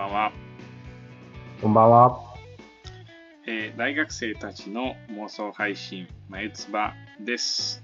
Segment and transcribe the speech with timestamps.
[0.00, 0.32] ばんは。
[1.60, 2.20] こんばんは。
[3.46, 7.82] えー大学生たちの妄想配信、まゆつばです。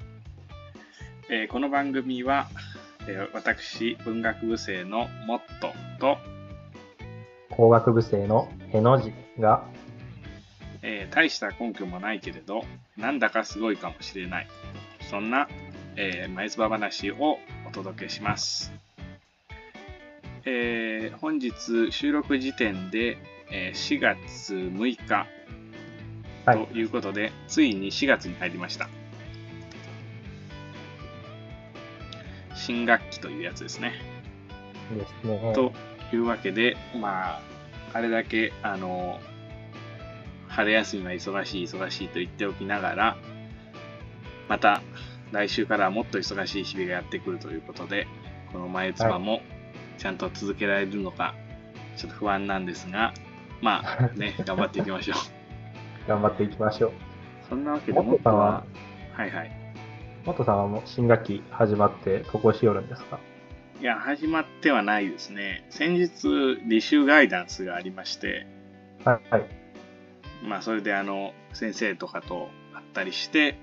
[1.28, 2.48] えーこの番組は、
[3.06, 6.16] えー私、文学部生のモットと、
[7.50, 9.66] 工学部生のへの字が、
[10.80, 12.64] えー大した根拠もないけれど、
[12.96, 14.48] なんだかすごいかもしれない。
[15.10, 15.48] そんな、
[15.96, 17.38] えー、まゆつば話を
[17.68, 18.72] お届けします。
[20.46, 23.18] えー本日収録時点で、
[23.50, 25.26] えー4月6日
[26.46, 28.88] はいということで、ついに4月に入りました。
[32.54, 33.94] 新学期というやつですね。
[34.96, 35.52] ですね。
[35.54, 35.72] と
[36.12, 37.40] いうわけで、まあ、
[37.92, 39.20] あれだけ、あの、
[40.48, 43.16] 春休みは忙しい、忙しいと言っておきながら、
[44.48, 44.82] また
[45.32, 48.06] 来週からはもっと忙しい日々がやってくるということで、
[48.52, 49.42] この前妻も
[49.98, 51.34] ちゃんと続けられるのか、
[51.96, 53.12] ちょっと不安なんですが、
[53.60, 56.08] まあ ね、頑張っていきましょう。
[56.08, 56.92] 頑張っていきましょう。
[57.48, 58.64] そんなわけで、もっとさんは、
[59.14, 59.50] はいはい。
[60.24, 63.18] 元さんはもう新学期始まって渡航しよるんですか？
[63.80, 65.64] いや、始まってはないですね。
[65.70, 68.46] 先日、履修ガイダンスがありまして、
[69.04, 69.30] はい。
[69.30, 69.44] はい。
[70.44, 73.56] まあ、それであの先生とかと会ったりして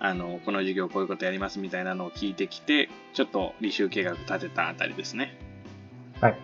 [0.00, 5.36] あのこの授業こういうことやりますみたいなのを聞いてきてちょっと履修計画立てたあたりですね。
[6.20, 6.38] はい。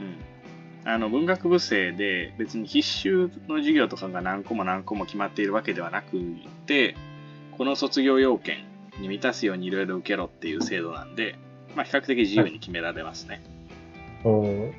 [0.00, 6.18] うん、あの文学部生で別に必修の授業とかが何個も何個も決まっているわけではなく
[6.66, 6.94] て
[7.56, 8.64] この卒業要件
[8.98, 11.38] に満たすようにいろいろ受けろっていう制度なんで、
[11.74, 13.42] まあ、比較的自由に決められますね。
[14.24, 14.72] おー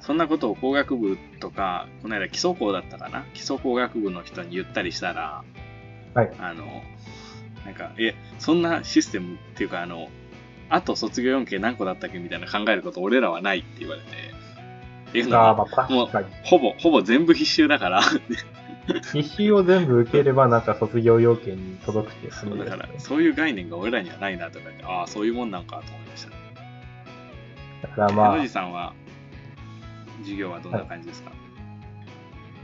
[0.00, 3.24] そんなことを工学部とか、この間基礎工だったかな？
[3.34, 5.44] 基礎工学部の人に言ったりしたら、
[6.14, 6.82] はいあの、
[7.66, 10.08] なんか、え、そんなシステムっていうか、あの、
[10.70, 14.06] あと卒業4件何個だったっけみたいな考えること俺らはないって言われて、
[15.08, 16.26] っていうのは、まあ確かに。
[16.44, 18.02] ほぼ、ほぼ全部必修だから、
[19.12, 22.88] 必修を全部受ければ、なんか卒業要件に届くってそうだから。
[22.98, 26.30] そういう概念が俺らにはないなとか言って、ああ、そういうもんなんかと思いました。
[27.88, 28.92] だからまあ野地、さんは、
[30.20, 31.32] 授業はどんな感じですか、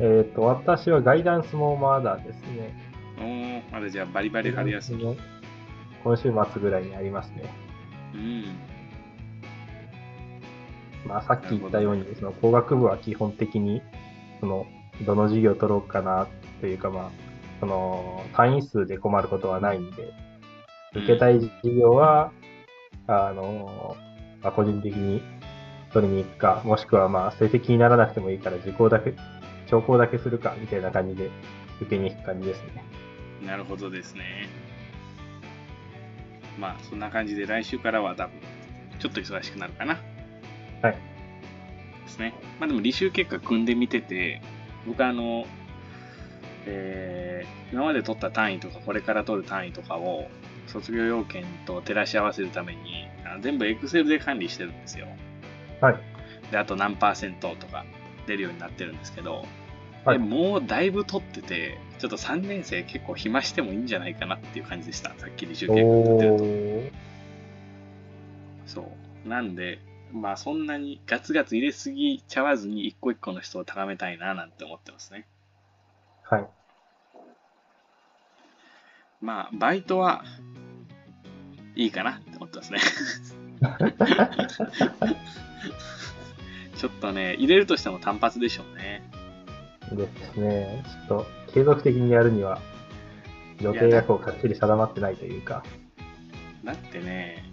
[0.00, 2.74] えっ、と、私はガイダンスもまだですね。
[3.18, 5.16] おー、まだじゃあバリバリ春休み。
[6.02, 6.22] 今週
[6.52, 7.63] 末ぐらいにありますね。
[8.14, 8.44] うん。
[11.06, 13.82] まあ、さっき言ったように、その工学部は基本的に、
[14.40, 14.66] その、
[15.04, 16.28] どの授業を取ろうかな
[16.60, 17.10] というか、まあ、
[17.60, 20.12] その、単位数で困ることはないんで、
[20.94, 22.32] 受けたい授業は、
[23.06, 23.96] あの、
[24.42, 25.22] まあ、個人的に
[25.92, 29.14] 取りに行くか、もしくはまあ、成績にならなくてもいいから、受講だけ、
[29.66, 31.30] 聴講だけするか、みたいな感じで
[31.80, 32.84] 受けに行く感じですね。
[33.44, 34.48] なるほどですね。
[36.58, 38.32] まあ、そんな感じで来週からは多分、
[38.98, 40.00] ちょっと忙しくなるかな。
[40.82, 40.92] はい。
[40.92, 40.98] で
[42.08, 42.34] すね。
[42.60, 44.40] まあでも、履修結果組んでみてて、
[44.86, 45.46] 僕あの、
[46.66, 50.28] えー今まで取った単位とか、これから取る単位とかを、
[50.68, 55.08] 卒業要件と照らし合わせるために、あの全部 Excel で管理してるんですよ。
[55.80, 55.96] はい。
[56.52, 57.84] で、あと何パーセントとか
[58.28, 59.44] 出るようになってるんですけど、
[60.04, 65.14] はいでもうだいぶ取ってて、ちょっと3年生結構暇してもいいんじゃないかなっていう感じでした。
[65.16, 66.92] さっき履修計画立てる
[68.66, 68.66] と。
[68.66, 68.92] そ
[69.24, 69.28] う。
[69.28, 69.78] なんで、
[70.12, 75.26] まあそんなにガツガツ入れすぎちゃわずに一個一個の人を高めたいななんて思ってますね。
[76.22, 76.46] はい。
[79.22, 80.22] まあ、バイトは
[81.74, 82.80] いいかなって思ってますね。
[86.76, 88.73] ちょっとね、入れるとしても単発でしょうね。
[89.92, 90.84] ですね。
[91.08, 92.60] ちょっと、継続的にやるには、
[93.60, 95.64] 予定がこう、かっちり定まってないというか、
[96.64, 97.44] だってね、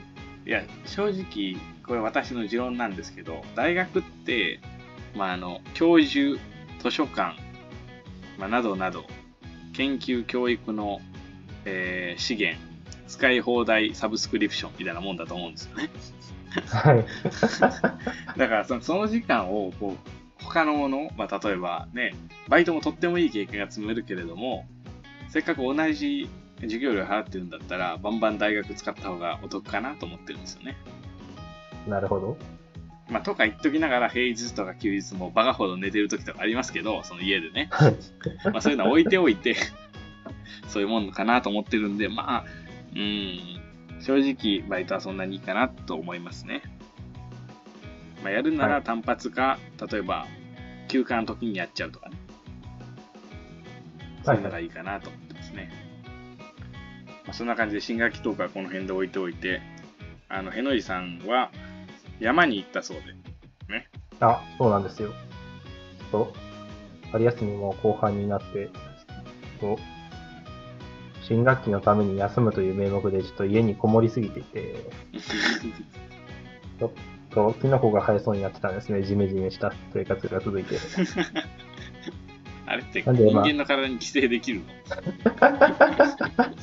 [0.45, 4.59] いや、正直、これ私の持論なんですけど、大学って、
[5.15, 6.39] まあ、あの、教授、
[6.81, 7.35] 図書館、
[8.37, 9.05] まあ、などなど、
[9.73, 10.99] 研究教育の、
[11.65, 12.59] えー資源、
[13.07, 15.89] 使い放題サブスクリプションみたいなもんだと思うんですよね。
[16.67, 17.05] はい。
[18.39, 22.15] だからその、その時間を、こう、他のもの、まあ、例えばね、
[22.47, 24.65] バイトもとってもいい経験が積めるけれども、
[25.29, 26.29] せっかく同じ
[26.61, 30.77] 授業料払ってるんだったら、バンバン大学使った方がお得かなと思ってるんですよね。
[31.87, 32.37] なるほど。
[33.09, 37.69] まあ、とか言っときながら、平日とか休日もバカほど寝てる時とかありますけど、その家でね。
[38.45, 39.55] まあ、そういうのは置いておいて、
[40.67, 42.45] そういうもんかなと思ってるんで、まあ、
[42.95, 43.61] うん、
[43.99, 46.61] 正直、バイトはそんなにいいかなと思いますね。
[48.23, 49.57] まあ、やるならはい単発か、
[49.91, 50.27] 例えば、
[50.87, 52.17] 休暇の時にやっちゃうとかね。
[54.23, 55.71] そういうのがいいかなと思ってますね。
[57.25, 59.61] まあ、そんな感じで新学期トークはこの辺で置いておいて、
[60.29, 61.51] あの、へのじさんは
[62.19, 63.89] 山に行ったそうで、ね。
[64.19, 65.09] あ、そうなんですよ。
[65.09, 66.33] ちょっと、
[67.11, 68.69] 春休みも後半になって、
[69.59, 69.81] ちょっと、
[71.23, 74.75] 新学期のために休むという名目で、ちょっと家にこもりすぎていて、
[76.79, 76.91] ちょっ
[77.33, 79.01] と、キノコが生えそうになってたんですね。
[79.03, 80.77] ジメジメした生活が続いて。
[82.65, 84.65] あれって人間の体に寄生できるの？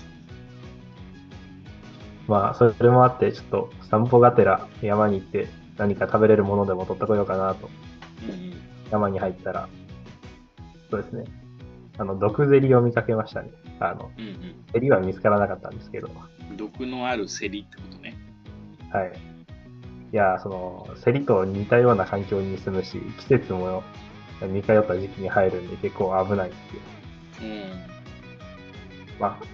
[2.28, 5.48] まあ、それもあって、ちょっと散歩がてら山に行って
[5.78, 7.68] 何か食べれるものでも取ってこようかなと。
[8.28, 8.58] うん
[8.90, 9.68] 山に入ったら、
[10.90, 11.24] そうですね。
[11.98, 13.50] あの、毒ゼリを見かけましたね。
[13.80, 14.24] あの、うん。
[14.24, 16.10] うんゼリは見つからなかったんですけど。
[16.50, 16.56] うん。
[16.56, 18.16] 毒のあるセリってことね。
[18.90, 19.12] はい。
[20.12, 23.82] いや、その、セリと似たような環境に住むし、季節も
[24.40, 26.52] 似通った時期に入るんで結構危ないっ
[27.38, 27.52] ていう。
[27.52, 27.88] うん。
[29.20, 29.44] まあ、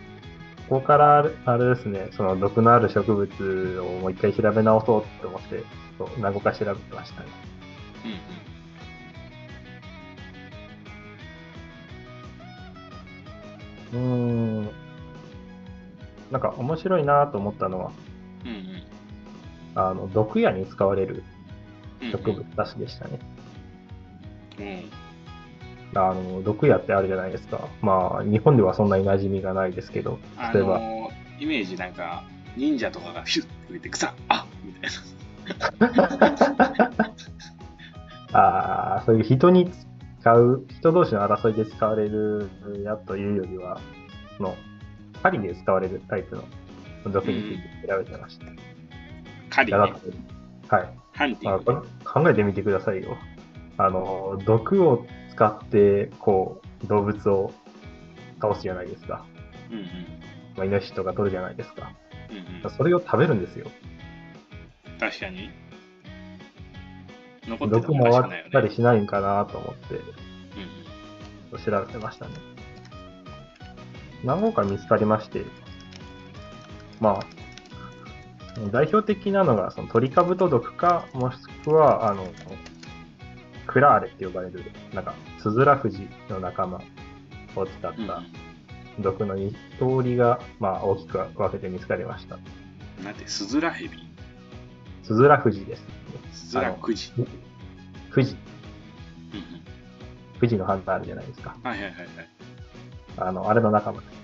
[0.68, 5.64] ここからあれですね、その毒のある植物をもう一回調べ直そうと思って、
[5.98, 7.28] そう何個か調べてましたね。
[13.94, 14.64] うんうん。
[14.64, 14.70] うーん。
[16.30, 17.92] なんか面白いなと思ったのは、
[19.74, 21.22] あの、毒薬に使われる
[22.00, 22.12] うんうん。
[22.12, 23.18] 植物たちでしたね。
[24.58, 24.90] うん。
[25.96, 27.68] あの、毒薬ってあるじゃないですか。
[27.80, 30.80] まあ、日本ではそんなに馴染みがないですけど、あ例えば、
[31.38, 32.24] イメージなんか、
[32.56, 34.96] 忍者とかがヒュッて浮いて、草あみたいな。
[38.32, 39.70] ああ、そういう人に
[40.20, 42.50] 使う、人同士の争いで使われる
[42.84, 43.80] やというよりは、
[44.36, 44.56] その、
[45.22, 46.44] 針で使われるタイプの
[47.12, 48.46] 毒について調べてました。
[49.54, 49.92] 狩りね
[50.68, 50.98] はい。
[51.12, 51.64] ハンティング
[52.04, 53.16] 考えてみてくださいよ。
[53.76, 57.52] あの、毒を使って、こう、動物を
[58.40, 59.24] 倒すじゃないですか。
[59.70, 59.84] うんうん。
[60.56, 61.92] まあ、イノシシとか取るじゃないですか。
[62.30, 62.70] うんうん。
[62.70, 63.66] それを食べるんですよ。
[64.98, 65.50] 確かに。
[67.46, 68.50] 残ってた毒らおかしくないよね。
[68.52, 70.04] 回ったりしないんかなと思って、うん
[71.58, 72.32] 調べてましたね。
[74.24, 75.44] 何個か見つかりまして、
[77.00, 77.43] まあ、
[78.70, 82.28] 代表的なのが、その鳥かぶと毒か、もしくは、あの、
[83.66, 84.62] クラーレって呼ばれる、
[84.92, 86.80] なんか、スズラフジの仲間
[87.56, 88.22] を使った
[89.00, 89.52] 毒の2
[90.02, 92.38] 通りが、まあ、大きく分けて見つかりました。
[92.98, 93.04] うん。
[93.04, 93.90] なんて、スズラヘビ？
[95.02, 95.86] スズラフジです、ね。
[96.32, 97.12] スズラクジ。
[98.10, 98.36] フジ、
[99.32, 99.44] うんうん。
[100.38, 101.56] フジの花あるじゃないですか。
[101.62, 102.08] はいはいはいはい。
[103.18, 104.23] あの、あれの仲間です。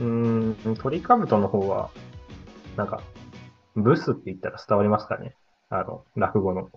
[0.00, 1.90] うーん、鳥かぶとの方は、
[2.76, 3.02] なんか、
[3.74, 5.36] ブスって言ったら伝わりますかね？
[5.70, 6.62] あの、落語の。
[6.62, 6.70] うん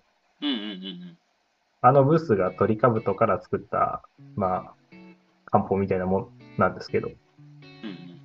[0.47, 1.17] うんうん
[1.81, 4.01] あのブスが鳥かぶとから作った、
[4.35, 4.73] まあ、
[5.51, 7.13] 漢方みたいなもんなんですけど、うん。
[7.13, 8.15] うん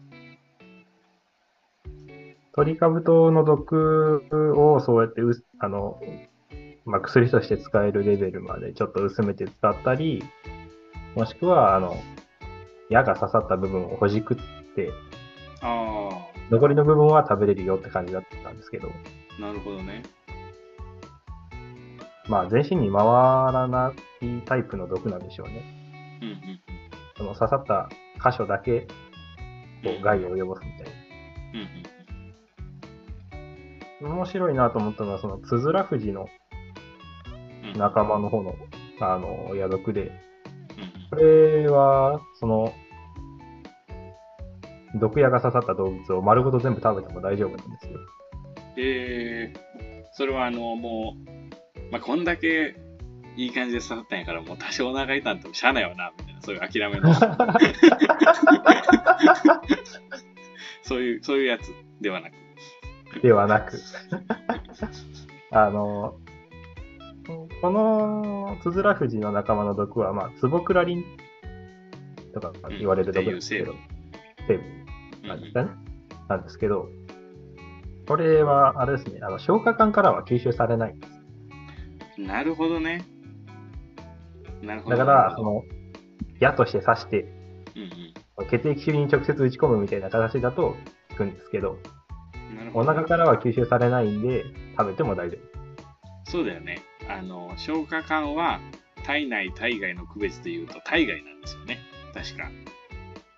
[2.52, 4.24] 鳥かぶとの毒
[4.56, 6.00] をそうやってうすあの、
[6.84, 10.24] まあ、薬として使えるレベルまでちょっと薄めて使ったり、
[11.14, 11.96] もしくは、あの、
[12.88, 14.36] 矢が刺さった部分をほじくっ。
[15.62, 16.08] あ
[16.50, 18.90] 残りの部分は食べれるよって感じだったんですけど、
[19.38, 20.02] あ、なるほどね。
[22.28, 26.18] まあ、全身に回らないタイプの毒なんでしょうね。
[26.22, 26.36] うんうん
[27.16, 27.90] その刺さった
[28.30, 28.86] 箇所だけ、こ
[30.00, 30.86] う、害を及ぼすみたい
[31.52, 34.14] うんうんな。
[34.16, 36.28] 面白いなと思ったのは、その、つづら富士の
[37.74, 37.78] うん。
[37.78, 38.54] 仲間の方の、
[39.00, 40.10] あの、矢毒で、うん
[41.10, 42.72] これは、その、
[44.94, 47.98] 毒矢が刺さった動物を丸ごと全部食べても大丈夫なんですよ。
[48.76, 49.58] えー、
[50.12, 52.76] それはあの、もう、まあ、こんだけ
[53.36, 57.14] いい感じで刺さったんやから、もう多少長いたんともしゃあないわな、みたいな、そういう諦めの。
[60.82, 62.34] そういう、そういうやつではなく。
[63.22, 63.78] ではなく、
[65.50, 66.16] あの、
[67.60, 71.04] このつづら富士の仲間の毒は、まあ、ツボクラリン
[72.32, 73.74] とか言われる毒ですけど、
[74.46, 74.79] 成分うん
[75.22, 75.70] なんですかね。
[76.28, 76.88] なんですけど、
[78.06, 82.20] これは、あれですね、あの消化管からは吸収されないんです。
[82.20, 83.04] なるほどね。
[84.62, 84.96] なるほど。
[84.96, 85.64] だから、その、
[86.38, 87.22] 矢として刺して、
[87.76, 88.10] うんうん
[88.48, 90.74] 血液中に直接打ち込むみたいな形だと
[91.10, 91.76] 効くんですけど、
[92.72, 94.44] どお腹からは吸収されないんで、
[94.78, 95.36] 食べても大丈
[96.24, 96.80] そうだよね。
[97.06, 98.60] あの、消化管は
[99.04, 101.78] 体内、体外の区別で言うと体外なんですよね。
[102.14, 102.50] 確か。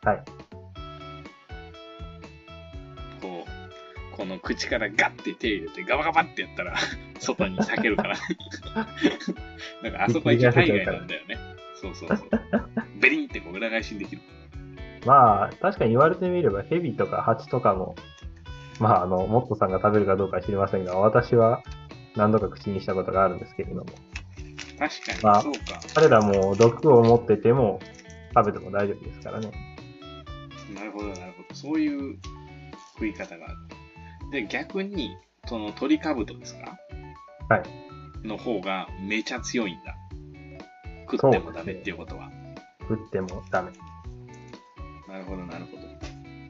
[0.03, 0.11] 夫。
[0.11, 0.25] はい。
[4.23, 6.77] この口からガッて手入れてガバガバってやったら
[7.19, 8.15] 外に裂けるから。
[9.83, 11.37] だからあそこは一応体外なんだよね。
[11.75, 12.29] そうそうそう。
[13.01, 14.23] ベリンってこう裏返しにできる。
[15.05, 17.97] まあ、確かに言われてみれば、ヘビとかハチとかも、
[18.79, 21.65] まあ、あの、モットさんが食べるかどうかは知りませんが、私は
[22.15, 23.87] 何度か口にしたことがあるんですけれども、
[24.79, 25.59] 確かに、まあそうか。
[25.97, 27.81] 彼らも毒を持ってても
[28.37, 29.51] 食べても大丈夫ですからね。
[30.73, 31.55] なるほど、なるほど。
[31.57, 32.17] そういう
[32.95, 33.82] 食い方がある。
[34.33, 36.77] で、逆に、その鳥かぶとですか？
[37.49, 38.27] はい。
[38.27, 39.95] の方がめちゃ強いんだ。
[41.11, 42.31] 食ってもダメっていうことは。
[42.81, 43.71] 食ってもダメ。
[45.09, 45.83] なるほど、なるほど。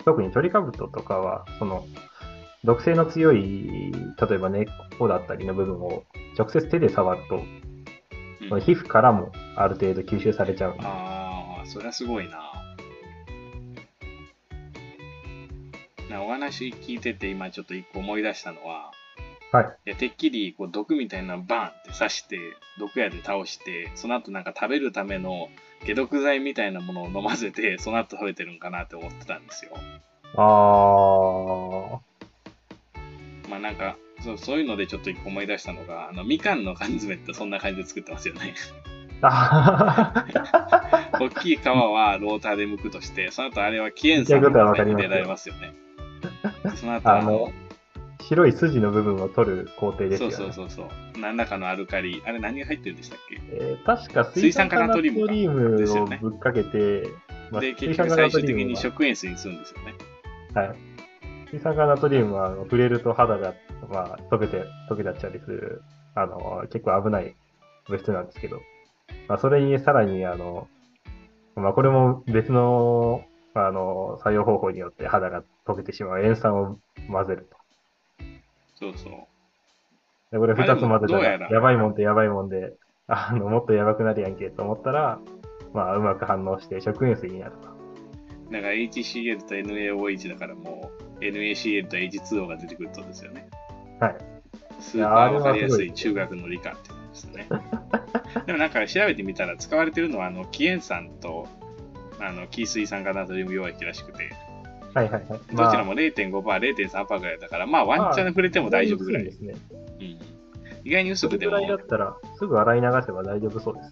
[0.04, 1.84] 特にトリカブトとかは、その、
[2.64, 4.66] 毒性の強い、例えば根っ
[4.98, 6.04] こだったりの部分を
[6.38, 7.62] 直接手で触ると、うん
[8.60, 10.82] 皮膚からもある程度吸収されちゃうんで。
[10.84, 12.51] ああ、それはすごいな。
[16.12, 18.92] なお話聞いてて今ちょっと一個思い出したのは、
[19.52, 19.66] はい。
[19.86, 22.38] いやてっきりこう毒みたいなのバーンって刺して、
[22.78, 25.48] 毒矢で倒して、その後なんか食べるための
[25.84, 29.72] 解毒剤みたいなものを飲ませて、その後食べてるんかなって思ってたんですよ。
[30.36, 32.00] あ
[33.50, 38.54] まあなんか、そうそういうのでちょっと一個思い出したのが、あの、みかんの缶詰ってそんな感じで作ってますよね。
[39.22, 40.24] 大
[41.30, 45.74] きい皮はローターで剥くとして、その後あれはキエン酸言ってることはわかりますよに入れられますよね。
[46.76, 47.52] その後ああの、
[48.20, 50.36] 白い筋の部分を取る工程ですそよね。
[50.36, 50.82] うそうそうそ
[51.16, 51.20] う。
[51.20, 53.40] 何らかのアルカリ、あれ何が入ってるんでしたっけ？
[53.50, 57.08] えー確か水酸化ナトリウムをぶっかけて、
[57.50, 59.94] まあで、水結局最終的には食塩水にするんですよね。
[60.54, 60.76] はい。
[61.50, 63.54] 水酸化ナトリウムはあの触れると肌が、
[63.90, 65.82] まあ、溶けて、溶けちゃったりする、
[66.14, 67.34] あの、結構危ない
[67.88, 68.60] 物質なんですけど、
[69.28, 70.68] まあ、それにさらに、あの、
[71.56, 76.78] まあ、これも別の、あの、作用方法によって肌が溶けてしまう塩酸を
[77.10, 77.56] 混ぜると。
[78.74, 79.12] そうそう。
[80.32, 82.74] で、これ二つ混ぜたらら、やばいもんってやばいもんで、
[83.06, 85.20] あの、もっとやばくなるやんけと思ったら、
[85.74, 87.68] まあ、うまく反応して食塩水になると。
[88.50, 90.90] だから HCl と NaOH だからも
[91.20, 93.48] う NaCl と H2O が出てくるとですよね。
[94.00, 94.16] はい。
[94.78, 97.48] スーパーわかりやすい中学の理科ってことですね。
[98.46, 101.48] でもなんか調べてみたら使われてるのはあのキエン酸と
[102.22, 104.32] あのキー水酸化ナトリウム溶液らしくて、
[104.94, 105.40] はいはいはい。
[105.54, 109.24] どちらも0.5%、0.3%ぐらいだから、まあワンチャン触れても大丈夫ぐらい。
[109.24, 109.54] ですね。
[110.00, 110.18] うん、
[110.84, 113.90] 意外に薄くてもぐらいだったら、すぐ洗い流せば大丈夫そうです。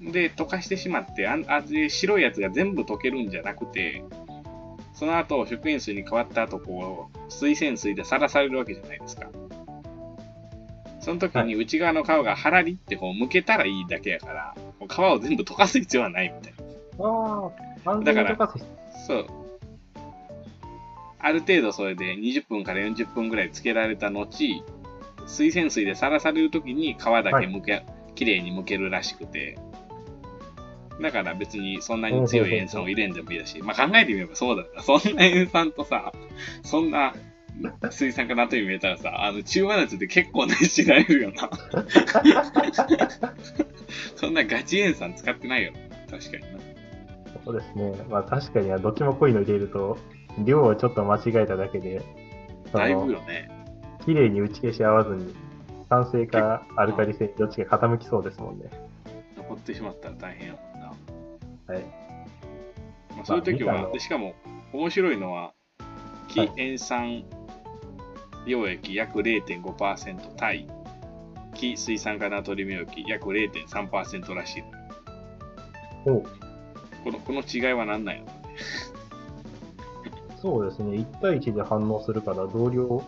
[0.00, 4.04] うん、で、溶かしてしまってあんあで白いやつが全部溶けるんじゃなくて、
[4.94, 9.28] その後、食塩水に変わった後、こう、水洗水でさらされるわけじゃないですか。
[11.00, 16.65] その時に内側の皮がハラリってこう剥けたらいいだけやから、もう皮を全部溶かす必要はないみたいな。
[16.98, 17.50] ああ、
[17.84, 18.64] 完全に溶かす。
[19.06, 19.26] そう。
[21.18, 24.28] ある程度それで20分から40分ぐらいつけられた後、
[25.26, 27.84] 水洗水でさらされる時に皮だけ剥け、
[28.14, 29.58] 綺麗に剥けるらしくて、
[31.00, 34.82] だから別にそんなに強い塩酸を入れんでもいいだし、まあ考えてみればそうだ。
[34.82, 36.12] そんな塩酸とさ、
[36.62, 37.14] そんな
[37.90, 41.50] 水酸化ナトリウム入れたらさ、あの中和熱で結構なしられるよな。
[44.16, 46.18] そんなガチ塩酸使ってないよな。
[46.18, 46.75] 確かにな。
[47.46, 47.92] そうですね。
[48.10, 49.96] まあ確かにどっちも濃いの入れると、
[50.44, 52.02] 量をちょっと間違えただけで、
[52.72, 53.48] そだいぶのよね。
[54.04, 55.32] 綺麗に打ち消し合わずに、
[55.88, 58.68] 酸性かアルカリ性、どっちか傾きそうですもんね。
[59.36, 60.86] 残ってしまったら大変やもんな。
[61.72, 61.84] はい。
[63.14, 64.34] まあ、そういう時は、まあしかも
[64.72, 65.52] 面白いのは、はい
[66.28, 67.24] 非塩酸
[68.46, 70.66] 溶液約0.5%対
[71.54, 74.64] 非水酸化ナトリウム溶液約0.3%らしい。
[76.04, 76.22] お
[77.06, 78.26] このこの違いは何なんやろ？
[80.42, 80.96] そうですね。
[80.96, 83.00] 1対1で反応するから同量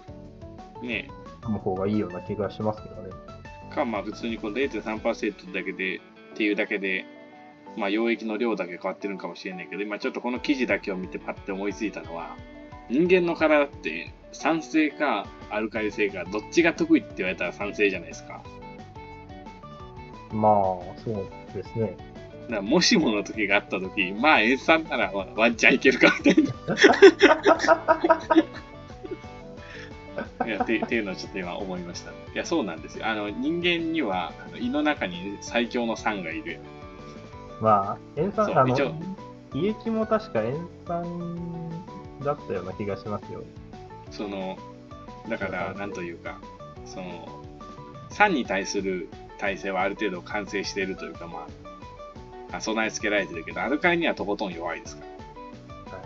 [0.81, 1.11] ね
[1.43, 3.09] の方がいいような気がしますけどね。
[3.73, 3.75] え。
[3.75, 6.01] か、まあ普通にこの0.3%だけで、っ
[6.37, 7.07] ていうだけで、
[7.77, 12.37] まあ溶液の量だけ変わってるんかもしれないけど、今ちょっとこの記事だけを見てパッて思いついたのは、
[12.89, 18.45] 人間の体って酸性かアルカリ性かどっちが得意って言われたら酸性じゃないですか。
[20.33, 20.53] まあ、
[21.03, 21.97] そうですね。
[22.49, 26.51] だからもしもの時があった時、まあ塩酸ならまあワンチャンいけるかみたいな。
[30.47, 32.11] いやってっていうのをちょっと今思いました。
[32.11, 33.07] いや、そうなんですよ。
[33.07, 36.59] あの人間にはあの胃の中に最強の酸がいる。
[37.61, 38.77] まあ、塩酸、あの
[39.55, 41.69] 胃液も確か塩酸
[42.25, 43.43] だったような気がしますよ。
[44.11, 44.59] その、
[45.29, 46.41] だから、なんというか、
[46.87, 47.45] その、
[48.11, 51.68] 酸に対する耐性はある程度完成しているというか、まあ、あ
[52.61, 55.05] 備え付けられてるけど、アルカリにはとことん弱いですか？
[55.93, 55.99] ら。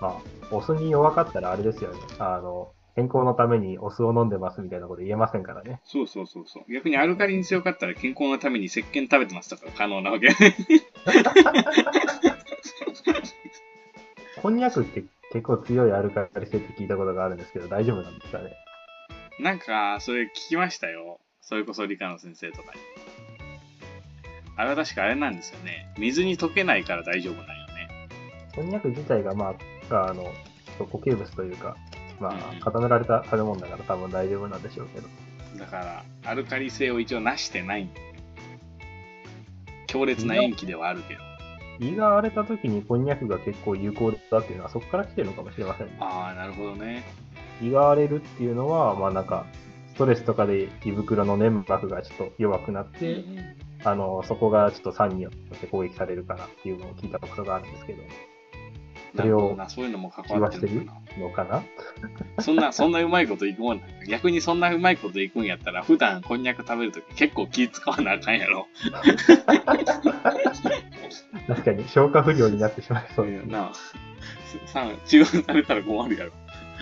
[0.00, 0.20] まあ、
[0.54, 1.98] お酢に弱かったらあれですよね。
[2.18, 5.80] あの、健康のためにお酢を飲んでますみたいなこと言えませんからね。
[5.84, 6.72] そうそうそうそう。
[6.72, 10.28] 逆にアルカリに強かったら健康のために石鹸食べてますとか可能なわけ。
[14.42, 18.52] こんにゃくって結構強いアルカリ性って聞いたことがあるんですけど、大丈夫なんですかね？
[19.40, 21.20] なんか、それ聞きましたよ。
[21.42, 22.80] それこそ理科の先生とかに。
[24.56, 25.92] あれは確かあれなんですよね。
[25.98, 27.88] 水に溶けないから大丈夫なんよね。
[28.54, 29.54] こんにゃく自体が、ま
[29.90, 30.32] あ、あの、
[30.78, 31.76] 固形物というか、
[32.18, 35.08] まうんあ、固められた食べ物だから多分大丈夫なんでしょうけど。
[35.58, 37.88] だから、アルカリ性を一応なしてない
[39.86, 41.20] 強烈な塩基ではあるけど。
[41.78, 45.96] 胃が荒れた時にこんにゃくが結構有効だっていうのはそこから来てるのかもしれませんね。
[46.00, 47.04] ああ、なるほどね。
[47.62, 49.44] 胃が荒れるっていうのは、まあなんか、
[49.88, 53.24] ストレスとかで胃袋の粘膜がちょっと弱くなって、
[53.86, 58.02] あの、そこがちょっと酸によって攻撃されるからっていうのを聞いたことがあるんですけど、
[59.14, 60.86] それをそういうのも関気わってる
[61.18, 61.62] のかな
[62.36, 62.42] な？
[62.42, 68.66] そんな、そんなうまいこといくもん逆にそんなうまいこといくんやったら、普段こんにゃく食べるとき結構気使わなあかんやろ。
[71.46, 73.52] 確かに消化不良になってしまいそうですね。
[73.52, 73.72] なあ、
[74.66, 76.32] さ中和されたら困るやろ。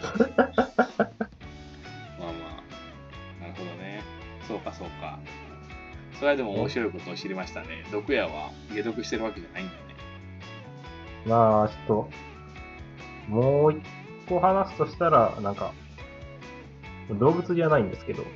[0.16, 0.64] まあま
[2.18, 4.02] あ、なるほどね。
[4.48, 5.18] そうかそうか。
[6.14, 7.84] それはでも面白いことを知りましたね。
[7.90, 9.94] 毒矢は解毒してるわけじゃないんだよね。
[11.26, 12.10] まあ、ちょっと、
[13.28, 13.82] もう一
[14.28, 15.72] 個話すとしたら、なんか、
[17.10, 18.28] 動物じゃないんですけど、うん。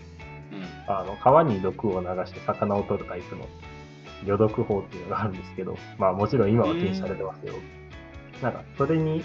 [0.92, 3.46] あの、川に毒を流して魚を取るタイプの、
[4.26, 7.56] 魚毒法っていうのがあるんですけど、まあもちろん今は禁止されてますけど、
[8.42, 9.22] なんか、それに、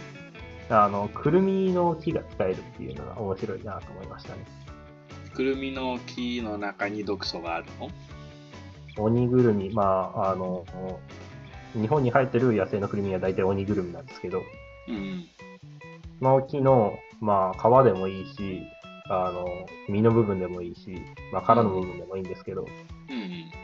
[0.69, 4.45] あの、くるみの木が使えるっていうのが面白いなと思いましたね。
[5.33, 7.89] くるみの木の中に毒素があるの？
[8.97, 10.65] 鬼ぐるみ、まあ、あの、
[11.73, 14.43] 日本に生えてる野生のくるみは大体鬼ぐるみなんですけど、
[14.87, 15.25] うん。
[16.19, 18.61] その木の、まあ、皮でもいいし、
[19.09, 19.45] あの、
[19.89, 22.65] 実の部分でもいいし、まあ、殻の部分でもいいんですけど、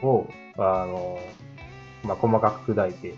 [0.01, 0.09] うん。
[0.09, 0.27] を、
[0.57, 1.19] あの、
[2.03, 3.17] まあ、細かく砕いて、うん。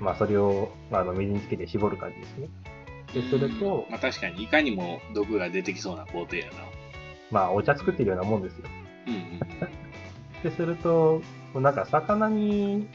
[0.00, 2.48] まあ、それを、あの、水につけて絞る感じですね。
[3.14, 6.52] で、すると、まあ確かにいかにも毒が出てきそうな工程やな。
[7.30, 8.64] まあ、お茶作ってるようなもんですよ。
[9.06, 9.83] うんうん。
[10.44, 11.22] で、すると、
[11.54, 12.86] なんか、魚に、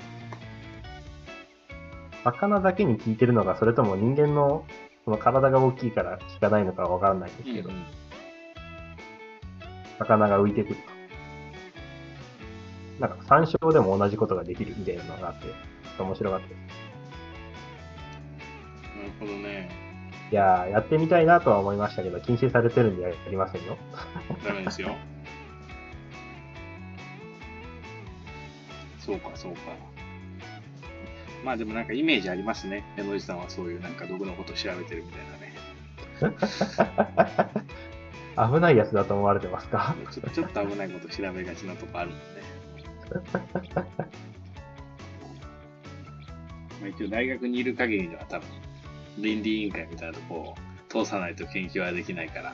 [2.23, 4.65] 魚だけに効いてるのか、それとも人間の、
[5.03, 7.85] その体が大きいから効かないのかわからないんですけど、うんうん
[9.99, 10.81] 魚が浮いてくると。
[13.01, 15.53] なんか山椒でも同じことができるみたいなのがあって、ちょっ
[15.97, 16.57] と面白かったです。
[18.97, 19.69] なるほどね。
[20.31, 23.77] いやー、やってみたいなとは思いましたけど、禁止されてるんでやりませんよ。
[24.45, 24.95] ダメですよ。
[29.09, 29.59] そうか、そうか。
[31.43, 32.83] まあでもなんかイメージありますね。
[32.95, 36.33] 山内さんはそういうなんか毒のことを調べてるみたいな
[37.55, 37.63] ね。
[38.53, 39.95] 危ないやつだと思われてますか？
[40.11, 42.23] ちょちょっと危ないこと調べがちなとこあるもんね。
[46.81, 48.47] まあ一応大学にいる限りでは多分
[49.17, 50.55] 倫理委員会みたいなとこを
[50.87, 52.53] 通さないと研究はできないから、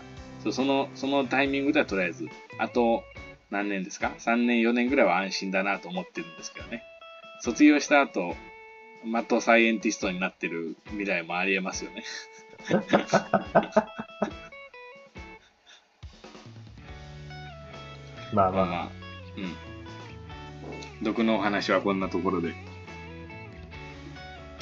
[0.51, 3.03] そのそのタイミングではとりあえず、あと
[3.51, 6.83] 何年ですか ?3 年、4年ぐらいは安心だなと思ってるんですけどね。
[7.41, 8.35] 卒業した後、
[9.03, 12.03] マットサイエンティストになってる未来もありえますよね。
[18.33, 18.89] まあまあ、まあまあ、
[19.37, 21.03] うん。
[21.03, 22.55] 毒のお話はこんなところで。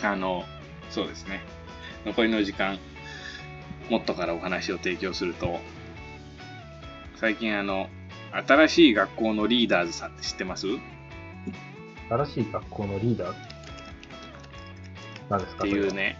[0.01, 0.43] あの、
[0.89, 1.41] そうですね。
[2.05, 2.77] 残りの時間、
[3.89, 5.59] もっとからお話を提供すると、
[7.15, 7.89] 最近あの、
[8.33, 10.67] 新しい学校のリーダーズさんって知ってます？
[10.67, 10.69] っ
[12.09, 13.35] 新しい学校のリーダー？
[15.29, 15.63] なんですか？
[15.63, 16.17] ていうね、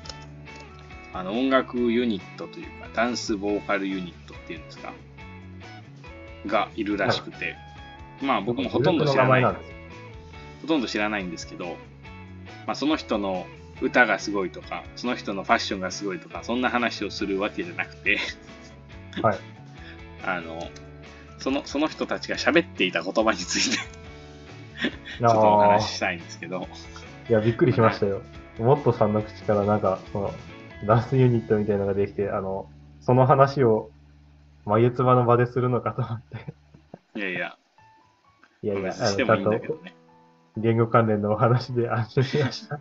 [1.14, 4.94] あの、音楽ユニットというか、ダンスボーカルユニットっていうんですか？
[6.46, 7.56] がいるらしくて、
[8.22, 9.44] まあ僕もほとんど知らない。
[9.44, 11.76] ほとんど知らないんですけど、
[12.66, 13.46] まあ、その人の
[13.82, 18.18] 歌がすごいとか、その人のファッションがすごいとか、そんな話をするわけじゃなくて、
[19.22, 19.38] はい。
[20.26, 20.70] あの、
[21.44, 23.80] その、その人たちが喋っていた言葉について、ち
[25.20, 26.66] ちょっとお話ししたいんですけど、
[27.30, 28.22] いや、びっくりしましたよ。
[28.60, 30.34] モットさんの口からなんか、その、
[30.88, 32.70] ダンスユニットみたいなのができて、あの、
[33.02, 33.92] その話を、
[34.66, 36.54] 眉唾の場でするのかと思って。
[37.20, 37.58] いやいや、
[38.62, 39.96] いやいや、してもいいんだけどね。
[40.56, 42.80] 言語関連のお話で安心しました。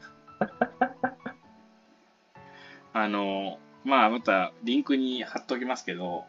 [2.95, 6.27] あの、まあ、またリンクに貼っときますけど、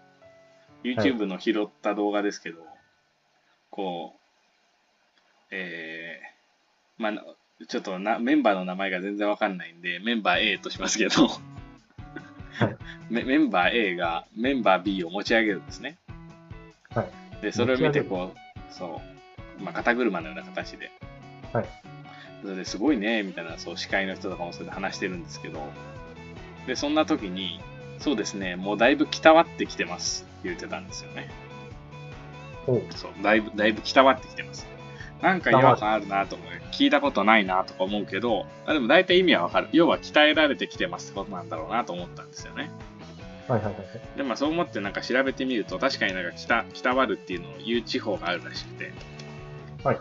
[0.83, 2.65] YouTube の拾った動画ですけど、
[3.69, 4.19] こう、
[5.51, 11.29] えー、まあ、ちょっとなメンバーの名前が全然わかんないんで、メンバー A としますけど、
[13.09, 15.97] メメンバー A がメンバー B を持ち上げるんですね。
[16.93, 17.41] はい。
[17.41, 19.01] で、それを見てこう、そ
[19.59, 20.91] う、まあ、肩車のような形で、
[21.51, 21.65] はい。
[22.41, 25.61] それですごいね、みたいな、そう、司会の人とかもそれで話してるんですけど、
[26.67, 27.61] で、そんな時に、
[27.99, 31.29] そうですね、もうだいぶ北わってきてます言ってたんですよね。
[32.95, 34.67] そう、だいぶ、だいぶ北わってきてます。
[35.21, 36.47] なんか違和感あるなと思う。
[36.71, 39.69] 聞いたことないなとか思うけど、あでも大体意味はわかる。
[39.71, 42.71] 要は鍛えられてきてますってことなんだろうなと思ったんですよね。
[43.47, 44.17] はいはいはいはい。
[44.17, 48.91] で、まあそう思ってなんか調べてみると、確かになんか北、北割るっていうのを言う地方があるらしくて、
[49.83, 49.99] はい。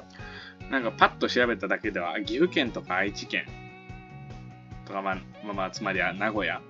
[0.71, 3.47] なんかパッと調べただけでは、岐阜県とか愛知県
[4.87, 6.61] とか、まあ、まあ、まあ、つまりは名古屋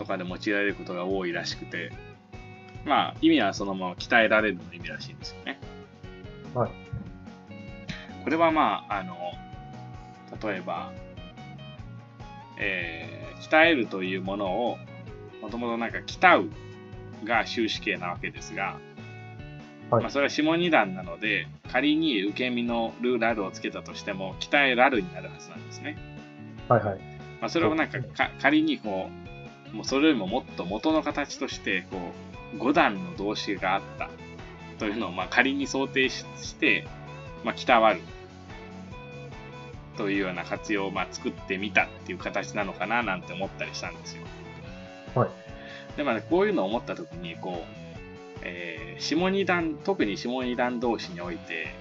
[0.00, 1.92] とかで用いられることが多いらしくて、
[2.84, 5.60] まあ意味はそのまま鍛えられるの意味らしいんですよね。
[6.54, 6.70] はい。
[8.24, 9.16] これはまあ、あの、
[10.42, 10.92] 例えば、
[12.58, 14.78] えー鍛えるというものを、
[15.40, 16.50] もともとなんか鍛う
[17.26, 18.78] が終止形なわけですが、
[19.90, 25.96] はいまあ、それは下二段なので、仮に受け身のルーラルをつけたとしても、鍛えらるになるはずなんですね。
[26.68, 26.98] はいはい。
[27.40, 29.29] まあ、それをなんかか仮にこう、
[29.72, 31.98] もうそれよりももっと元の形として、こ
[32.54, 34.10] う、5段の動詞があった
[34.78, 36.86] というのをまあ仮に想定しして、
[37.44, 38.00] まあ、鍛わる
[39.96, 44.22] というような活用をまあ作ってみたっていう形なのかななんて思ったりしたんですよ。
[45.14, 45.30] はい。
[45.96, 51.74] で、まあね、こういうのを思ったときに、こう、えー下二段、特に下二段同士において、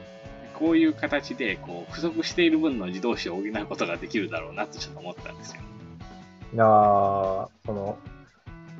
[0.53, 5.61] こういう形で、こう、不足している分の自動詞を補うことができるだろうなってちょっと思ったんですよ。
[6.53, 7.97] いやーその、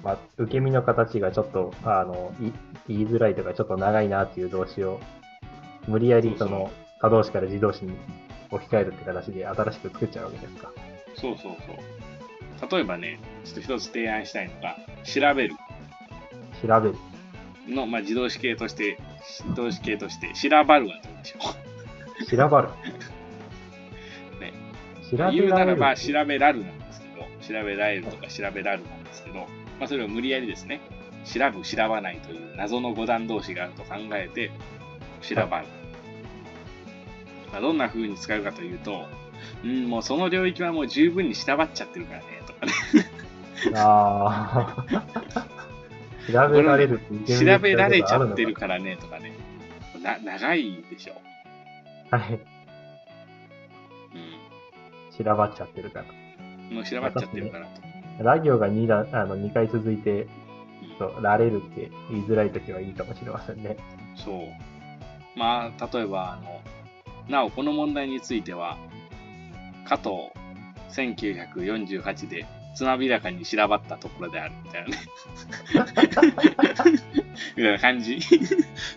[0.03, 2.51] まあ、受け身の形がちょっと、あの、い
[2.87, 4.99] 言いづらいとか、ちょっと長いなっていう動詞を、
[5.87, 7.93] 無理やりその、他動詞から自動詞に
[8.51, 10.71] 置き換えるって形で新しく作っちゃうわけですか。
[11.15, 11.55] そうそう
[12.59, 12.71] そう。
[12.71, 15.55] 例えばね、ちょっと一つ提案したいのが、調べる
[16.65, 16.95] 調べる。
[17.67, 18.97] の、まあ、自動詞形として、
[19.43, 21.37] 自動詞形として、調ばるはどうでしょ
[22.21, 22.25] う。
[22.25, 22.69] 調ばる。
[24.39, 24.53] ね。
[25.09, 25.43] 調べられる。
[25.43, 26.79] 言うならば、調べらるなん
[27.49, 29.47] 調べられるとか調べらるなんですけど、ま
[29.85, 30.81] あ、それを無理やりですね、
[31.25, 34.51] 調ぶ、調ばないという謎の五段同士があると考えて、
[35.21, 35.67] 調ばる。
[37.51, 39.07] まあ、どんな風に使うかというと、
[39.63, 42.71] うん、もうその領域はもう十分に調ばっちゃってるからね、とかね。
[43.75, 45.05] ああ。
[46.31, 49.33] 調べられる調べられちゃってるからね、とかね。
[50.03, 51.19] な、長いでしょ。
[52.11, 52.33] はい。
[52.33, 52.39] う
[55.23, 56.05] 調ばっちゃってるから。
[56.71, 56.73] ん。
[56.75, 58.23] もう調ばっちゃってるからと。
[58.23, 60.29] ラ行が2だあの2回続いて、うん
[60.99, 63.77] そうられるって言いづらいときはいいかもしれませんね。
[64.15, 65.39] そう。
[65.39, 66.61] まあ、例えば、あの、
[67.29, 68.77] なお、この問題については、
[69.87, 70.09] 加藤
[70.89, 74.97] 1948でつまびらかに調ばったところであるみたいなね。
[77.55, 78.19] みたいな感じ。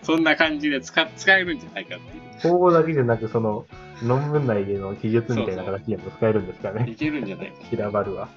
[0.03, 2.23] そんな感じで使使えるんじゃないかっていう。
[2.43, 3.65] 統合だけじゃなく、その、
[4.03, 6.89] 論文内での記述みたいな形でも使えるんですかね。
[6.89, 7.77] いけるんじゃないか。
[7.77, 8.27] 調ばるは。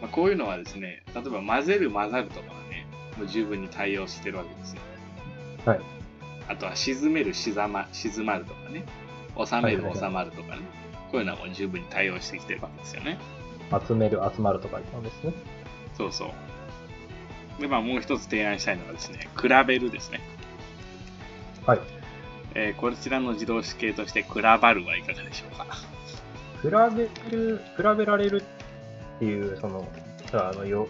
[0.00, 2.86] まあ、こういうのはですね、例えば混ぜる混ざるとかはね、
[3.18, 4.80] もう十分に対応してるわけですよ。
[5.66, 5.80] はい。
[6.48, 8.84] あとは沈める沈ま静まるとかね、
[9.36, 10.62] 収めるはいはいはい収まるとかね、
[11.10, 13.18] こういうのはもう十分に対応してきてるわけですよね。
[13.86, 15.32] 集める、集まるとかなんですね。
[15.96, 16.32] そうそ
[17.58, 17.60] う。
[17.60, 20.20] で、まあもう一つ提案したいのがですね、比べるですね。
[21.66, 21.99] はい。
[22.54, 25.66] えーこちらの自動詞形として、比ばるはいかがでしょうか？
[26.62, 28.42] 比べる、比べられる
[29.16, 29.88] っていう、その、
[30.32, 30.88] あの、よ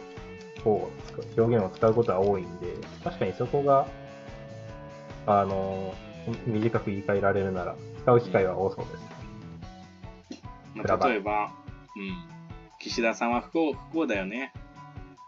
[0.64, 3.86] を使う表現を使うことは多いんで、確かにそこが、
[5.26, 5.94] あの、
[6.46, 8.90] 短く言い換えられるなら、使う機会は多そうで
[10.32, 10.42] す。
[10.74, 11.52] まあ、例えば、
[11.96, 12.14] うん、
[12.78, 14.52] 岸田さんは不幸不幸だよね。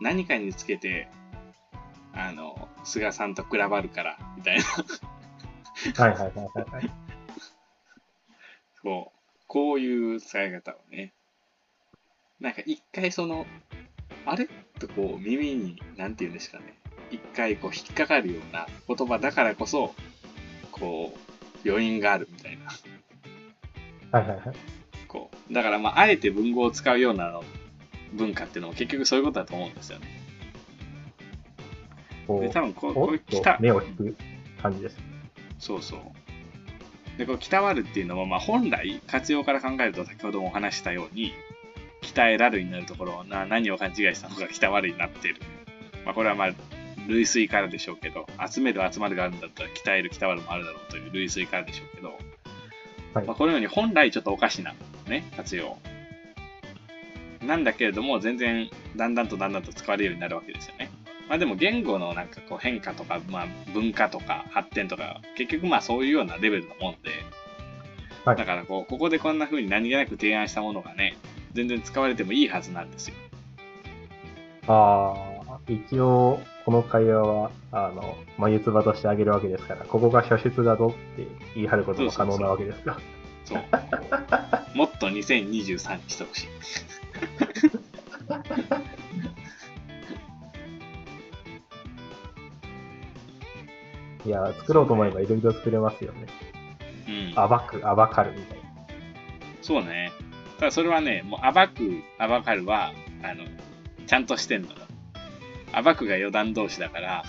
[0.01, 1.09] 何かにつけて、
[2.15, 4.63] あの、菅さんと比ばるから、みたいな。
[5.97, 6.91] はいはいはいはいはい。
[8.83, 11.13] こう、こういう使い方をね。
[12.41, 13.47] なんか一回その、
[14.27, 14.49] あれ？
[14.79, 16.75] とこう耳に、なんて言うんですかね。
[17.11, 19.95] 一回こう引っかかるような言葉だからこそ、
[20.71, 21.15] こ
[21.65, 24.19] う、余韻があるみたいな。
[24.19, 24.57] はいはいはい。
[25.07, 27.41] こう、だからまあ、あえて文語を使うような
[28.13, 30.09] 文化っていうのも結局そういうことだと思うんですよね。
[32.27, 34.17] こで、多分こう、う、こう来た、目を引く
[34.61, 35.12] 感じです。
[35.63, 37.19] そうそう。
[37.19, 41.33] で、こう、鍛わるっていうのも、まあ、本来、活用から考えると、先ほどもお話ししたように、
[42.03, 45.41] 鍛えらるになるところをな、何を勘違いしたのか、鍛わるになっている。
[46.05, 46.51] まあ、これはまあ、
[47.07, 52.09] 類推からでしょうけど、集める、集まるがあるんだったら、鍛える、鍛わるもあるだろうという類推からでしょうけど、
[53.15, 54.75] はいまあ、このように本来ちょっとおかしな、
[55.07, 55.79] ね、活用。
[57.41, 60.91] なんだけれども、全然、だんだんとだんだんと使われるようになるわけですよね。
[61.33, 67.09] まあでも言語のなんかこう変化とか、まあ文化とか発展とか、結局まあそういうようなレベルのもんで、
[68.27, 71.17] はいだからこう、ここでこんな風に何気なく提案したものがね、
[71.55, 73.15] 全然使われてもいいはずなんですよ。
[74.67, 75.15] あ
[75.49, 82.99] あ、一応、この会話は、あの、眉唾としてあげるわけですから、ここが初出だぞって言い張ることも可能なわけですが。
[83.47, 84.77] そう。
[84.77, 86.92] もっと2023にしてほしい。
[94.33, 96.27] や、作ろうと思えばいろいろ作れますよね。
[97.09, 97.35] うん。
[97.35, 98.65] 暴く、暴かるみたいな。
[99.61, 100.13] そうね。
[100.59, 102.93] ただそれはね、もう暴く、暴かるは、
[103.23, 103.45] あの、
[104.07, 104.77] ちゃんとしてんのよ。
[105.83, 107.25] 暴くが余談同士だから、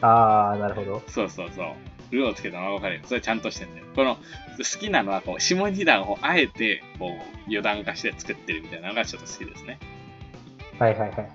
[0.00, 1.02] ああ、なるほど。
[1.08, 1.66] そうそうそう。
[2.10, 3.00] ルをつけたのが分かるよ。
[3.04, 3.86] それちゃんとしてんだよ。
[3.94, 7.10] この、好きなのは、こう、下二段をあえて、こう、
[7.46, 9.78] 余談化して作ってるみたいなのがちょっと好きですね。
[10.78, 11.30] はいはいはい。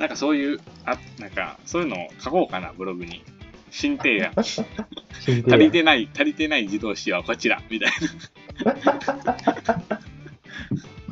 [0.00, 3.22] なんかそういう、あ、なんか、そういうのを書こうかな、ブログに。
[3.70, 4.32] 新提案。
[4.42, 5.58] 新足。
[5.58, 7.92] りてない、足りてない自動詞はこちら、みたい
[8.64, 8.74] な。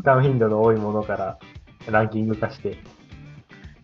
[0.00, 1.38] 使う頻度の多いものから
[1.90, 2.78] ランキング化して。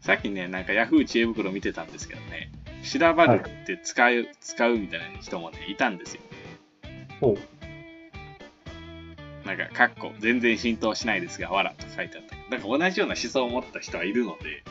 [0.00, 2.50] さっきね、なんか Yahoo 知恵袋見てたんですけどね、
[2.82, 6.22] 調ばるって使う、使うみたいな人もね、いたんですよ。
[7.20, 7.38] おう。
[9.44, 14.64] なんか、カッコ、全然浸透しないですが、わらと書いてあったなんか同じような思想を持った人はいるので、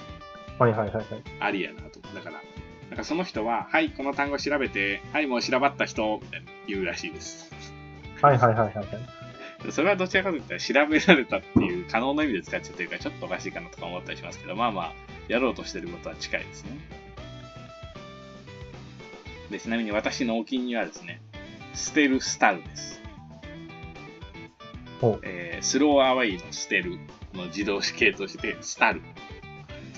[0.60, 1.06] はいはいはいはい。
[1.40, 2.00] ありやなと。
[2.00, 2.42] だから、
[2.90, 7.52] なんかその人は、はい、この単語調べて、はい、もう調ばった人、みたいな言うらしいです。
[8.22, 9.72] はいはいはいはいはい。
[9.72, 14.94] それはどちらかといったら調べられたっていう可能な意味で使っちゃってるからちょっとおかしいかなとか思ったりしますけど、まあまあ、
[15.28, 16.72] やろうとしてることは近いですね。
[19.50, 21.22] で、ちなみに私のお気に入りはですね、
[21.74, 23.02] 捨てるスタルです。
[25.02, 27.00] おえースローアウェイの捨てる
[27.34, 29.02] の自動詞形として、スタル。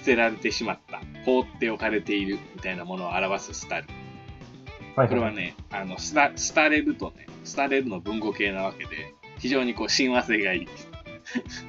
[0.06, 1.02] 捨てられてしまった。
[1.26, 3.88] 放っておかれているみたいなものを表すスタル。
[4.96, 5.08] はいは。
[5.08, 10.68] これはいね、あの、スタ、スタれるとね、スタれるの文語形なわけで、非常にこう親和性がいい。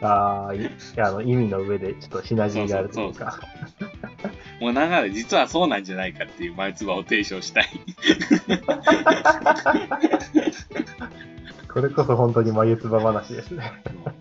[0.03, 3.40] ああ、いあの意味の上でちょっとシナジーがあるというか。
[4.61, 7.68] もうながら実はそうなんじゃないかっていう前唾を提唱したい。
[11.72, 13.72] これこそ本当に眉唾話ですね。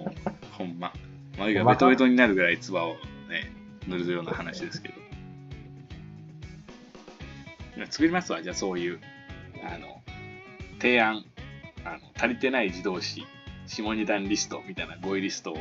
[0.57, 0.93] ほんま。
[1.37, 2.99] 眉がベトベトになるぐらい唾をね、
[3.87, 4.95] 塗るような話ですけど。
[7.89, 8.99] 作りますわ、じゃあそういう、
[9.63, 10.01] あの、
[10.79, 11.25] 提案、
[11.83, 13.25] あの、足りてない自動詞、
[13.67, 15.57] 下二段リストみたいな語彙リストを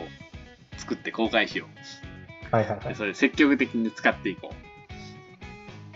[0.76, 1.66] 作って公開しよ
[2.52, 2.54] う。
[2.54, 2.88] はいはいはい。
[2.88, 4.52] でそれ積極的に使っていこ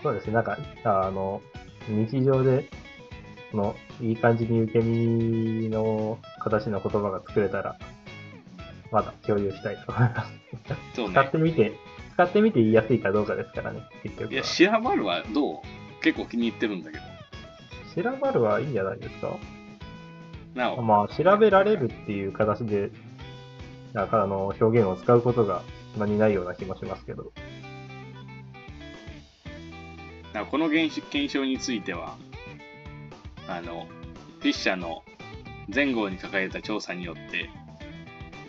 [0.03, 0.33] そうですね。
[0.35, 1.43] なんか、あの、
[1.88, 2.69] 日常で、
[3.51, 7.79] その、いい感じに受け身の形の言葉が作れたら、
[8.91, 10.33] まだ共有したいと思います。
[10.33, 10.97] う。
[10.97, 11.31] そう使っね。
[11.31, 11.73] てみて、
[12.19, 14.47] 使ってみて言いやすいかどうかですからね、結局いや、は。
[14.49, 15.61] シラバルはどう？
[16.03, 17.05] 結構気に入ってるんだけど。
[18.03, 19.37] 調べるはいいんじゃないですか？
[20.57, 22.91] なお、まあ、調べられるっていう形で、
[23.93, 27.33] なんかあの、表現を使うことがそんなにないような気もしますけど。
[30.33, 32.19] なおこの現象検証については、
[33.47, 33.87] あの、
[34.41, 35.05] フィッシャーの
[35.73, 37.49] 前後に書かれた調査によって、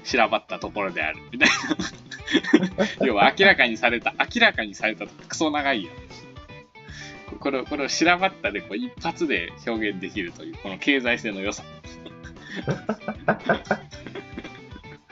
[0.04, 1.20] 調ばったところである。
[1.32, 1.56] みたいな。
[3.06, 5.94] 要は明らかにされた、明らかにされたとクソ長いやん。
[7.40, 11.64] これを、これを調ばったでこう一発で表現できるという、この経済性の良さ。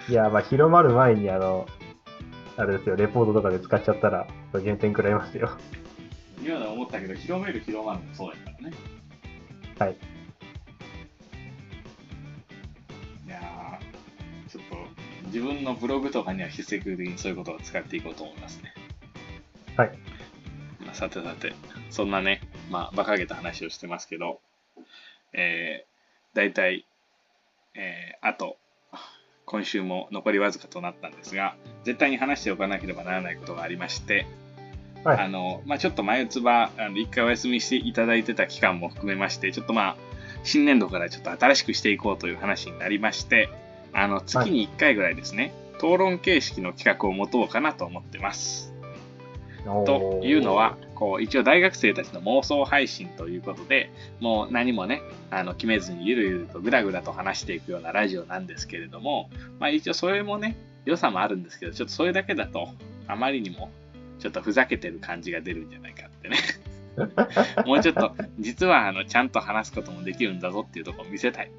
[0.09, 1.67] いや、まあ、広まる前に、あの、
[2.55, 4.27] あれですよ、レポートとかで使っちゃったら、
[4.63, 5.49] 減点くらいますよ。
[6.41, 8.75] 今の思ったけど、広める広まるもそうやからね。
[9.79, 9.91] はい。
[9.91, 9.95] い
[15.27, 18.73] 自分のブログとかには積極的にそういうことを使っていこうと思いますね。
[19.75, 19.91] はい。
[20.85, 21.53] まあ、さてさて、
[21.89, 24.39] そんなね、まあ、馬鹿げた話をしてますけど、
[25.33, 26.85] えー、大体、
[27.75, 28.57] えー、あと、
[29.45, 34.25] 今週も残りわずかとなったんですが、絶対に話しておかなければならないことがありまして、
[35.03, 39.97] はいあの、まあ、ちょっと眉唾、あの、一回お休みしていただいてた期間も含めまして、ちょっとまあ、
[40.43, 43.49] 新年度からちょっと新しくしていこうという話になりまして、
[43.93, 48.73] あの、月に1回ぐらいですね、討論形式の企画を持とうかなと思ってます。
[49.85, 62.69] というのは、こう、一応大学生たちの妄想配信ということで、もう何もね、あの、決めずにゆるゆるとぐだぐだと話していくようなラジオなんですけれども、まあ一応それもね、良さもあるんですけど、ちょっとそれだけだと、
[63.07, 63.69] あまりにも、
[64.19, 66.37] ちょっとふざけてる感じが出るんじゃないかってね。
[67.67, 71.51] もうちょっと、実はあの、ちゃんと話すこともできるんだぞっていうところを見せたい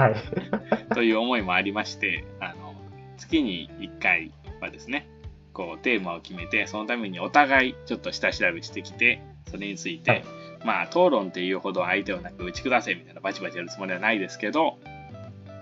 [0.00, 0.14] はい。
[0.94, 2.74] という思いもありまして、あの、
[3.16, 5.08] 月に1回はですね、
[5.52, 10.24] こう、テーマを決めて、そのためにお互いちょっと下調べしてきて、それについて、はい
[10.64, 14.78] まあ、討論っていうほど相手をなく打ち下せみたいなバチバチやるつもりはないですけど、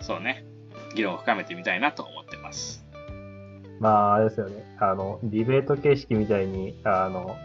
[0.01, 0.45] そうね、
[0.95, 2.85] 議論を深めてみたいなと思ってます。
[3.81, 4.65] まあ、あれですよね。
[4.81, 7.37] あの、ディベート形式みたいに、あの、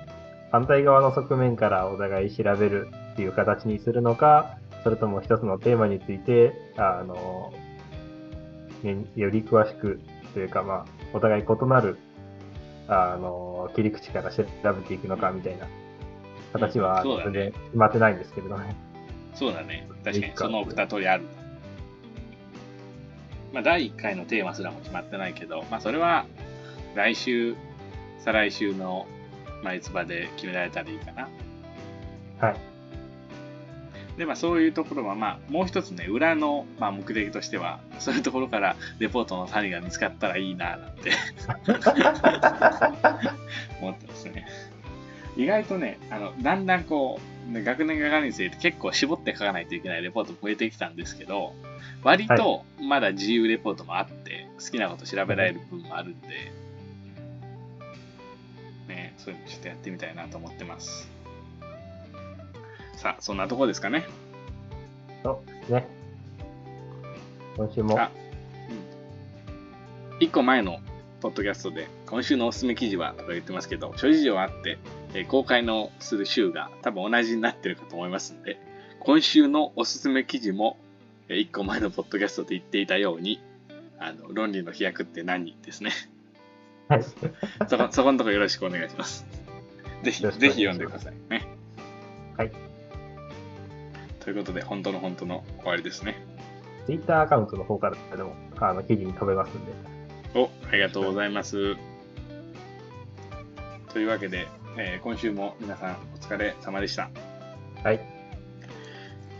[0.51, 7.53] 反対側の側面からお互い調べるっていう形にするのか、それとも一つのテーマについて、あの、
[8.83, 10.01] ねより詳しく
[10.33, 11.97] というか、まあ、お互い異なる、
[12.87, 15.67] あの、切り口から調べていくのかみたいな
[16.51, 18.75] 形は全然決まってないんですけれどね。
[19.35, 19.87] そうだね。
[20.03, 21.23] 確かにその二通りある。
[23.53, 26.25] まあ、第1回のテーマすらも決まってないけど、まあ、それは
[26.95, 27.55] 来週、
[28.19, 29.05] 再来週の
[29.63, 31.29] 前つばで決められたらいいかな。
[32.39, 32.72] はい。
[34.17, 41.11] で、まあ、そういうところは、まあ、もう一つね、裏の、まあ、目的としては、そういうところからレポートの種が見つかったらいいな、なんて
[43.81, 44.45] 思ってますね。
[45.35, 51.53] 意外とね、あの、だんだんこう、ね学年がかるについて結構絞って書かないといけないレポートも増えてきたんですけど、
[52.03, 56.27] 割とまだ自由レポートもあって、好きなこと調べられる部分もあるんで、
[58.87, 61.12] ね、そういうのちょっとやってみたいなと思ってます。
[63.03, 64.05] さあ、そんなとこですかね。
[65.23, 65.87] そうですね。
[67.57, 68.09] 今週も、あ、
[68.69, 70.17] うん。
[70.21, 70.79] 一個前の
[71.19, 74.77] ポッドキャストで、今週のおすすめ記事はとか言ってますけど、諸事情あって、
[75.13, 78.57] えー公開のする週が多分同じになってるかと思いますんで、
[79.01, 80.77] 今週のおすすめ記事も、
[81.27, 83.41] えー一個前のポッドキャストで言っていたように、
[83.99, 85.91] あの、論理の飛躍って何ですね。
[86.87, 87.03] はい。
[87.03, 89.25] そこ、そこのとこよろしくお願いします。
[90.03, 91.45] ぜひ、ぜひ読んでくださいね。
[92.37, 92.72] はい。
[94.23, 96.25] ということで、本当の本当の終わりですね。
[96.85, 99.71] Twitter アカウントの方からでも、あの、記事に飛べますんで。
[100.35, 101.75] お、ありがとうございます。
[103.93, 107.09] というわけで、えー今週も皆さんお疲れ様でした。
[107.83, 107.99] はい。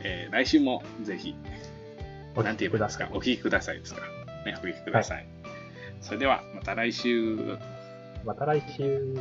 [0.04, 1.34] えー来週もぜひ、
[2.36, 4.02] おなんて言えばいいですか、お聞きくださいですか？
[4.46, 5.26] ね、お聞きください。
[6.02, 7.58] それでは、また来週。
[8.26, 9.18] また来週。